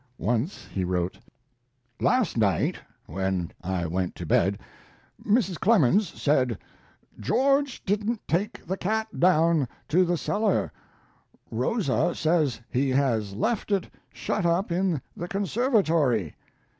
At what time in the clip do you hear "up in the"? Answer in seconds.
14.43-15.27